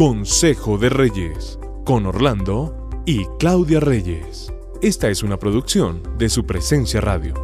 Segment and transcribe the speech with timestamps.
[0.00, 4.50] Consejo de Reyes, con Orlando y Claudia Reyes.
[4.80, 7.34] Esta es una producción de su presencia radio.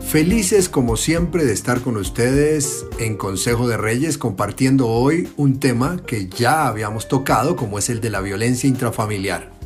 [0.00, 5.98] Felices como siempre de estar con ustedes en Consejo de Reyes compartiendo hoy un tema
[6.04, 9.57] que ya habíamos tocado como es el de la violencia intrafamiliar.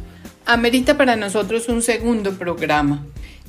[0.45, 3.07] Amerita para nosotros un segundo programa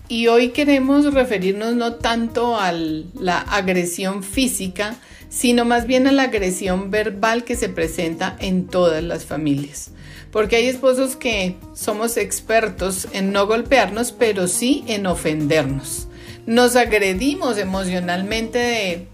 [0.08, 4.96] y hoy queremos referirnos no tanto a la agresión física,
[5.28, 9.90] sino más bien a la agresión verbal que se presenta en todas las familias.
[10.32, 16.08] Porque hay esposos que somos expertos en no golpearnos, pero sí en ofendernos.
[16.46, 19.08] Nos agredimos emocionalmente de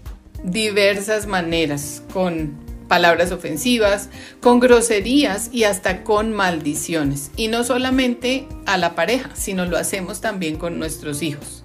[0.44, 4.08] diversas maneras, con palabras ofensivas,
[4.40, 7.30] con groserías y hasta con maldiciones.
[7.36, 11.62] Y no solamente a la pareja, sino lo hacemos también con nuestros hijos.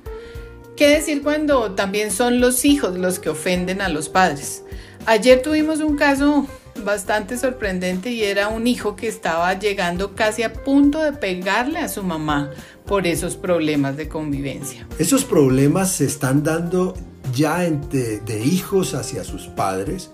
[0.78, 4.62] ¿Qué decir cuando también son los hijos los que ofenden a los padres?
[5.08, 6.46] Ayer tuvimos un caso
[6.84, 11.90] bastante sorprendente y era un hijo que estaba llegando casi a punto de pegarle a
[11.90, 12.52] su mamá
[12.86, 14.88] por esos problemas de convivencia.
[15.00, 16.94] Esos problemas se están dando
[17.34, 20.12] ya de, de hijos hacia sus padres.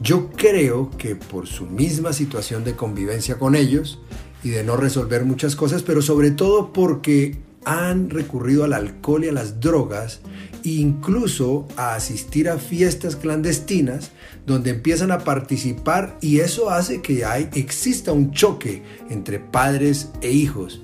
[0.00, 3.98] Yo creo que por su misma situación de convivencia con ellos
[4.42, 9.28] y de no resolver muchas cosas, pero sobre todo porque han recurrido al alcohol y
[9.28, 10.20] a las drogas
[10.64, 14.12] e incluso a asistir a fiestas clandestinas
[14.46, 20.30] donde empiezan a participar y eso hace que hay, exista un choque entre padres e
[20.30, 20.82] hijos.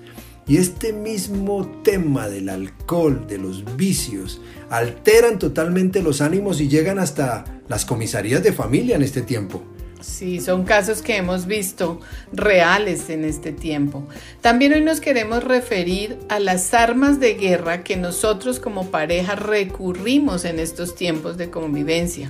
[0.52, 6.98] Y este mismo tema del alcohol, de los vicios, alteran totalmente los ánimos y llegan
[6.98, 9.62] hasta las comisarías de familia en este tiempo.
[10.02, 12.00] Sí, son casos que hemos visto
[12.34, 14.06] reales en este tiempo.
[14.42, 20.44] También hoy nos queremos referir a las armas de guerra que nosotros como pareja recurrimos
[20.44, 22.28] en estos tiempos de convivencia.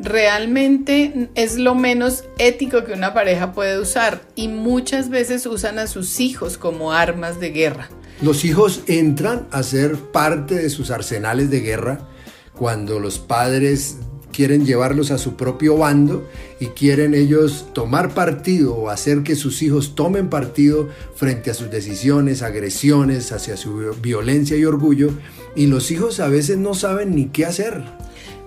[0.00, 5.86] Realmente es lo menos ético que una pareja puede usar y muchas veces usan a
[5.86, 7.88] sus hijos como armas de guerra.
[8.20, 12.08] Los hijos entran a ser parte de sus arsenales de guerra
[12.54, 13.96] cuando los padres
[14.32, 16.28] quieren llevarlos a su propio bando
[16.60, 21.70] y quieren ellos tomar partido o hacer que sus hijos tomen partido frente a sus
[21.70, 25.10] decisiones, agresiones, hacia su violencia y orgullo.
[25.54, 27.82] Y los hijos a veces no saben ni qué hacer.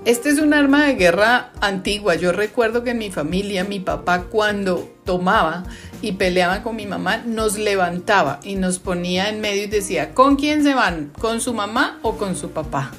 [0.06, 2.16] Este es un arma de guerra antigua.
[2.16, 5.66] Yo recuerdo que en mi familia, mi papá cuando tomaba
[6.02, 10.38] y peleaba con mi mamá, nos levantaba y nos ponía en medio y decía, ¿con
[10.38, 11.12] quién se van?
[11.20, 12.92] ¿Con su mamá o con su papá?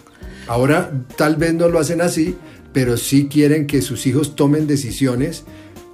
[0.46, 2.36] Ahora tal vez no lo hacen así,
[2.74, 5.44] pero sí quieren que sus hijos tomen decisiones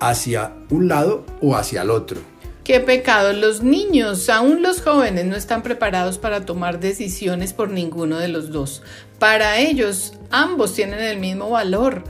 [0.00, 2.20] hacia un lado o hacia el otro.
[2.66, 8.18] Qué pecado, los niños, aún los jóvenes, no están preparados para tomar decisiones por ninguno
[8.18, 8.82] de los dos.
[9.20, 12.02] Para ellos, ambos tienen el mismo valor.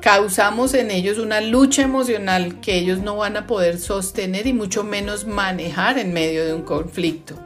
[0.00, 4.82] Causamos en ellos una lucha emocional que ellos no van a poder sostener y mucho
[4.82, 7.36] menos manejar en medio de un conflicto.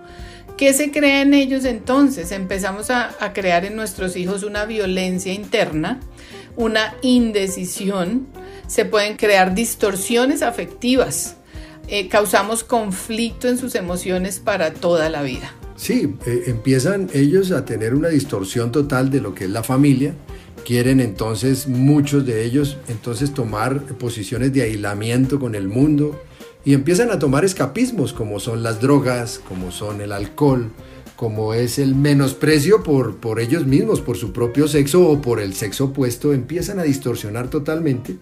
[0.56, 2.32] ¿Qué se crea en ellos entonces?
[2.32, 6.00] Empezamos a, a crear en nuestros hijos una violencia interna
[6.56, 8.26] una indecisión,
[8.66, 11.36] se pueden crear distorsiones afectivas,
[11.88, 15.54] eh, causamos conflicto en sus emociones para toda la vida.
[15.76, 20.14] Sí, eh, empiezan ellos a tener una distorsión total de lo que es la familia,
[20.64, 26.20] quieren entonces muchos de ellos entonces tomar posiciones de aislamiento con el mundo
[26.64, 30.70] y empiezan a tomar escapismos como son las drogas, como son el alcohol,
[31.16, 35.54] como es el menosprecio por, por ellos mismos, por su propio sexo o por el
[35.54, 38.16] sexo opuesto, empiezan a distorsionar totalmente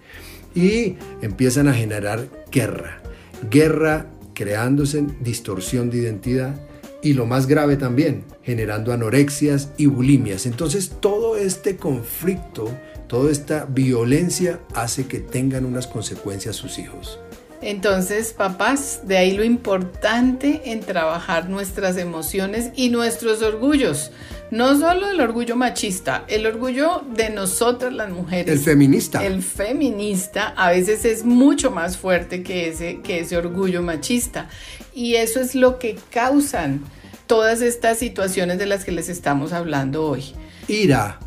[0.55, 3.02] y empiezan a generar guerra.
[3.49, 6.55] Guerra creándose distorsión de identidad
[7.01, 10.45] y lo más grave también, generando anorexias y bulimias.
[10.45, 12.69] Entonces todo este conflicto,
[13.07, 17.19] toda esta violencia hace que tengan unas consecuencias sus hijos.
[17.61, 24.11] Entonces, papás, de ahí lo importante en trabajar nuestras emociones y nuestros orgullos.
[24.53, 28.53] No solo el orgullo machista, el orgullo de nosotras las mujeres.
[28.53, 29.25] El feminista.
[29.25, 34.49] El feminista a veces es mucho más fuerte que ese, que ese orgullo machista.
[34.93, 36.81] Y eso es lo que causan
[37.25, 40.35] todas estas situaciones de las que les estamos hablando hoy.
[40.67, 41.19] Ira,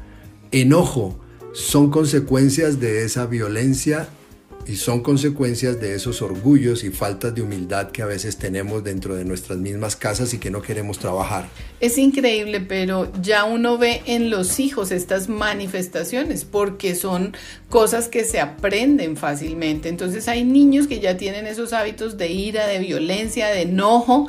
[0.53, 1.19] enojo,
[1.53, 4.09] son consecuencias de esa violencia
[4.67, 9.15] y son consecuencias de esos orgullos y faltas de humildad que a veces tenemos dentro
[9.15, 11.49] de nuestras mismas casas y que no queremos trabajar.
[11.81, 17.37] Es increíble, pero ya uno ve en los hijos estas manifestaciones porque son
[17.69, 19.89] cosas que se aprenden fácilmente.
[19.89, 24.29] Entonces hay niños que ya tienen esos hábitos de ira, de violencia, de enojo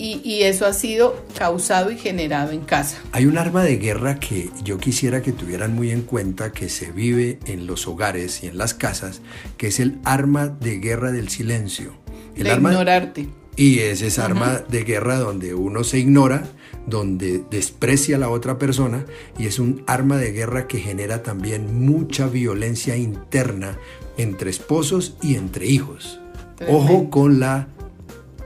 [0.00, 2.98] y, eso ha sido causado y generado en casa.
[3.12, 6.90] Hay un arma de guerra que yo quisiera que tuvieran muy en cuenta que se
[6.90, 9.20] vive en los hogares y en las casas,
[9.58, 11.92] que es el arma de guerra del silencio.
[12.34, 13.28] El de ignorarte.
[13.56, 16.44] Y es esa arma de guerra donde uno se ignora,
[16.86, 19.04] donde desprecia a la otra persona
[19.38, 23.76] y es un arma de guerra que genera también mucha violencia interna
[24.16, 26.20] entre esposos y entre hijos.
[26.68, 27.68] Ojo con la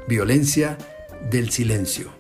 [0.09, 0.79] violencia
[1.31, 2.11] del silencio.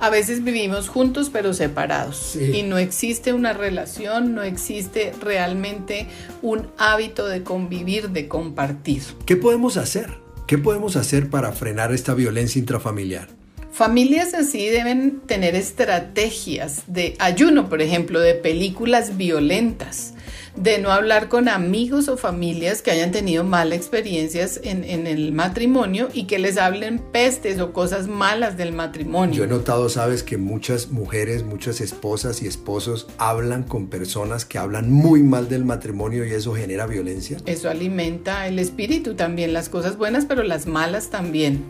[0.00, 6.06] A veces vivimos juntos pero separados y no existe una relación, no existe realmente
[6.40, 9.02] un hábito de convivir, de compartir.
[9.26, 10.18] ¿Qué podemos hacer?
[10.46, 13.37] ¿Qué podemos hacer para frenar esta violencia intrafamiliar?
[13.70, 20.14] Familias así deben tener estrategias de ayuno, por ejemplo, de películas violentas
[20.62, 26.08] de no hablar con amigos o familias que hayan tenido malas experiencias en, el matrimonio
[26.12, 29.36] y que les hablen pestes o cosas malas del matrimonio.
[29.36, 34.58] Yo he notado, sabes, que muchas mujeres, muchas esposas y esposos hablan con personas que
[34.58, 37.38] hablan muy mal del matrimonio y eso genera violencia.
[37.46, 41.64] Eso alimenta el espíritu también, las cosas buenas, pero las malas también.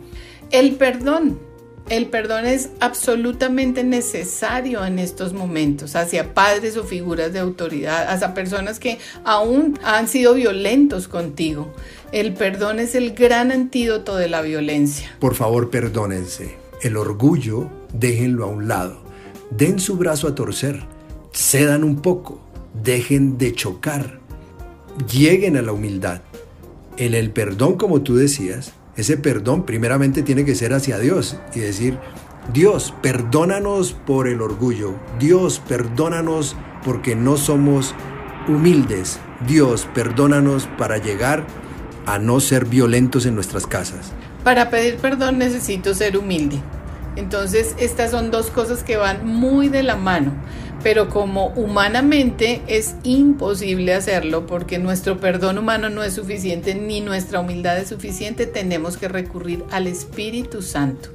[0.50, 1.47] El perdón.
[1.88, 8.34] El perdón es absolutamente necesario en estos momentos hacia padres o figuras de autoridad, hacia
[8.34, 11.72] personas que aún han sido violentos contigo.
[12.12, 15.16] El perdón es el gran antídoto de la violencia.
[15.18, 16.56] Por favor, perdónense.
[16.82, 19.02] El orgullo, déjenlo a un lado.
[19.50, 20.82] Den su brazo a torcer.
[21.32, 22.42] Cedan un poco.
[22.84, 24.20] Dejen de chocar.
[25.10, 26.20] Lleguen a la humildad.
[26.98, 31.60] En el perdón, como tú decías, ese perdón primeramente tiene que ser hacia Dios y
[31.60, 31.96] decir,
[32.52, 34.96] Dios, perdónanos por el orgullo.
[35.20, 37.94] Dios, perdónanos porque no somos
[38.48, 39.20] humildes.
[39.46, 41.46] Dios, perdónanos para llegar
[42.06, 44.10] a no ser violentos en nuestras casas.
[44.42, 46.58] Para pedir perdón necesito ser humilde.
[47.14, 50.32] Entonces, estas son dos cosas que van muy de la mano
[50.82, 57.40] pero como humanamente es imposible hacerlo porque nuestro perdón humano no es suficiente ni nuestra
[57.40, 61.10] humildad es suficiente, tenemos que recurrir al Espíritu Santo.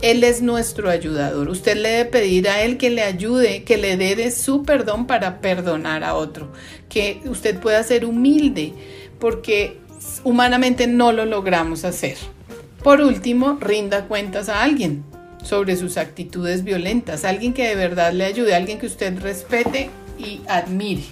[0.00, 1.48] Él es nuestro ayudador.
[1.48, 5.06] Usted le debe pedir a Él que le ayude, que le dé de su perdón
[5.08, 6.52] para perdonar a otro,
[6.88, 8.72] que usted pueda ser humilde
[9.18, 9.78] porque
[10.22, 12.16] humanamente no lo logramos hacer.
[12.84, 15.02] Por último, rinda cuentas a alguien
[15.48, 20.42] sobre sus actitudes violentas, alguien que de verdad le ayude, alguien que usted respete y
[20.46, 21.04] admire.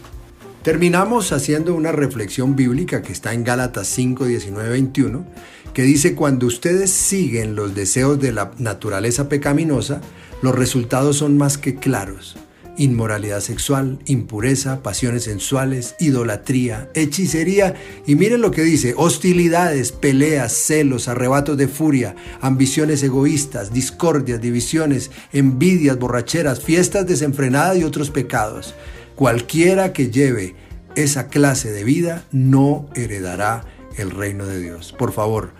[0.63, 5.25] Terminamos haciendo una reflexión bíblica que está en Gálatas 5, 19, 21,
[5.73, 10.01] que dice, cuando ustedes siguen los deseos de la naturaleza pecaminosa,
[10.43, 12.37] los resultados son más que claros
[12.77, 17.75] inmoralidad sexual, impureza, pasiones sensuales, idolatría, hechicería
[18.07, 25.11] y miren lo que dice, hostilidades, peleas, celos, arrebatos de furia, ambiciones egoístas, discordias, divisiones,
[25.33, 28.75] envidias, borracheras, fiestas desenfrenadas y otros pecados.
[29.15, 30.55] Cualquiera que lleve
[30.95, 33.65] esa clase de vida no heredará
[33.97, 34.93] el reino de Dios.
[34.93, 35.53] Por favor,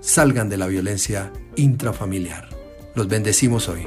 [0.00, 2.48] salgan de la violencia intrafamiliar.
[2.94, 3.86] Los bendecimos hoy.